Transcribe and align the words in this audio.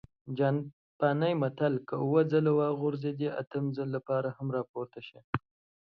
جاپانى 0.37 1.31
متل: 1.41 1.73
که 1.87 1.93
اووه 2.03 2.21
ځل 2.31 2.45
وغورځېدې، 2.59 3.27
اتم 3.41 3.65
ځل 3.75 3.89
لپاره 3.95 4.29
هم 4.37 4.47
راپورته 4.57 4.99
شه! 5.07 5.19